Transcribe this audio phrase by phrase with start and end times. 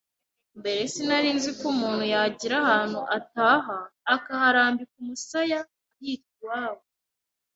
[0.59, 3.77] Mbere sinari nziko umuntu yagira ahantu ataha
[4.15, 5.59] akaharambika umusaya
[5.95, 6.83] ahita iwabo,